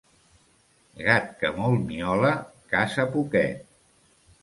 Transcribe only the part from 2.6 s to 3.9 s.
caça poquet.